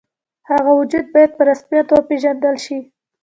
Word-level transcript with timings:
د 0.43 0.45
هغه 0.55 0.71
وجود 0.79 1.05
باید 1.13 1.31
په 1.37 1.43
رسمیت 1.49 1.87
وپېژندل 1.89 2.55
شي. 2.65 2.77